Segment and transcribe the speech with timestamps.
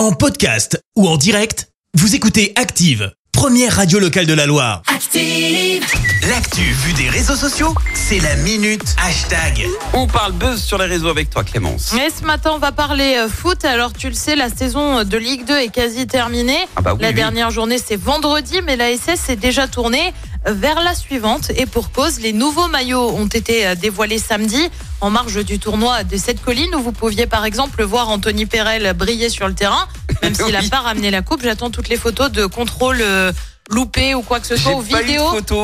[0.00, 4.80] En podcast ou en direct, vous écoutez Active, première radio locale de la Loire.
[4.86, 5.84] Active.
[6.26, 9.66] L'actu vue des réseaux sociaux, c'est la minute hashtag.
[9.92, 11.92] On parle buzz sur les réseaux avec toi Clémence.
[11.92, 13.62] Et ce matin, on va parler euh, foot.
[13.66, 16.66] Alors, tu le sais, la saison de Ligue 2 est quasi terminée.
[16.76, 17.14] Ah bah oui, la oui.
[17.14, 20.14] dernière journée, c'est vendredi, mais la SS est déjà tournée
[20.46, 21.50] vers la suivante.
[21.56, 24.70] Et pour cause, les nouveaux maillots ont été euh, dévoilés samedi
[25.00, 28.92] en marge du tournoi des Sept Collines où vous pouviez par exemple voir Anthony Perel
[28.94, 29.86] briller sur le terrain.
[30.22, 30.68] Même s'il n'a Oui.
[30.68, 33.32] pas ramené la coupe, j'attends toutes les photos de contrôle euh,
[33.70, 35.22] loupé ou quoi que ce soit ou vidéo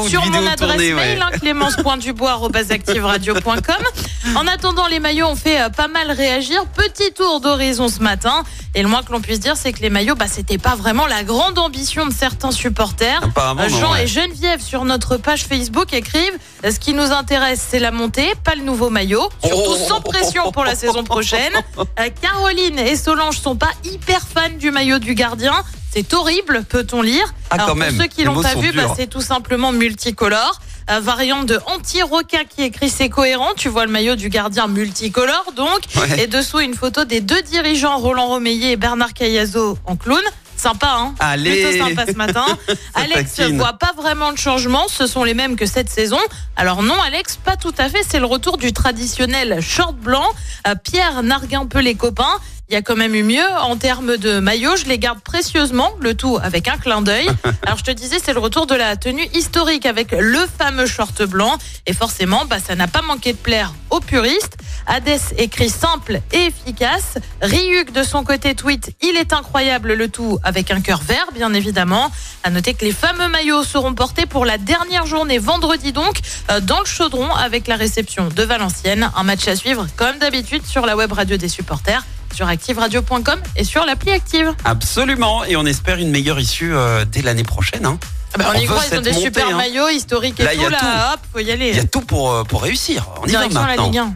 [0.08, 1.24] sur mon adresse tournées, mail ouais.
[1.24, 4.36] hein, clémence.dubois@activeradio.com.
[4.36, 6.64] En attendant, les maillots ont fait euh, pas mal réagir.
[6.66, 8.44] Petit tour d'horizon ce matin.
[8.74, 11.06] Et le moins que l'on puisse dire, c'est que les maillots, bah, c'était pas vraiment
[11.06, 13.20] la grande ambition de certains supporters.
[13.38, 14.04] Euh, non, Jean ouais.
[14.04, 16.38] et Geneviève sur notre page Facebook écrivent
[16.70, 19.28] Ce qui nous intéresse, c'est la montée, pas le nouveau maillot.
[19.44, 19.88] Surtout Oh.
[19.88, 21.52] sans pression pour la saison prochaine.
[21.98, 25.54] Euh, Caroline et Solange sont pas hyper fans du maillot du gardien.
[25.92, 27.24] C'est horrible, peut-on lire.
[27.50, 30.60] Ah, Alors, pour même, ceux qui l'ont pas vu, bah, c'est tout simplement multicolore.
[30.90, 33.52] Euh, variante de anti-requin qui écrit c'est cohérent.
[33.56, 35.80] Tu vois le maillot du gardien multicolore donc.
[35.96, 36.22] Ouais.
[36.24, 40.22] Et dessous une photo des deux dirigeants Roland Romeillet et Bernard Cayazo en clown.
[40.66, 41.62] Sympa, hein Allez.
[41.62, 42.44] Plutôt sympa ce matin.
[42.94, 43.56] Alex taquine.
[43.56, 44.88] voit pas vraiment de changement.
[44.88, 46.18] Ce sont les mêmes que cette saison.
[46.56, 48.00] Alors non, Alex, pas tout à fait.
[48.08, 50.26] C'est le retour du traditionnel short blanc.
[50.66, 52.40] Euh, Pierre nargue un peu les copains.
[52.68, 54.74] Il y a quand même eu mieux en termes de maillot.
[54.74, 57.28] Je les garde précieusement, le tout avec un clin d'œil.
[57.64, 61.22] Alors je te disais, c'est le retour de la tenue historique avec le fameux short
[61.22, 61.58] blanc.
[61.86, 64.55] Et forcément, bah, ça n'a pas manqué de plaire aux puristes.
[64.86, 67.18] Hades écrit simple et efficace.
[67.42, 71.52] Ryuk de son côté tweet, il est incroyable le tout avec un cœur vert, bien
[71.54, 72.10] évidemment.
[72.44, 76.20] À noter que les fameux maillots seront portés pour la dernière journée, vendredi donc,
[76.50, 79.10] euh, dans le chaudron avec la réception de Valenciennes.
[79.16, 83.64] Un match à suivre, comme d'habitude, sur la web radio des supporters, sur activeradio.com et
[83.64, 84.52] sur l'appli Active.
[84.64, 85.44] Absolument.
[85.44, 87.84] Et on espère une meilleure issue euh, dès l'année prochaine.
[87.86, 87.98] hein.
[88.34, 89.56] Ah bah, on, On y croit, ils ont des montée, super hein.
[89.56, 90.66] maillots historiques et Là, y tout.
[90.66, 91.70] a Là, hop, faut y aller.
[91.70, 93.08] Il y a tout pour, euh, pour réussir.
[93.22, 93.86] On y va Direction la maintenant.
[93.86, 94.14] Ligue 1.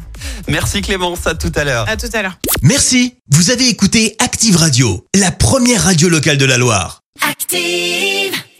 [0.49, 1.89] Merci Clémence, à tout à l'heure.
[1.89, 2.39] À tout à l'heure.
[2.62, 7.03] Merci, vous avez écouté Active Radio, la première radio locale de la Loire.
[7.28, 8.41] Active.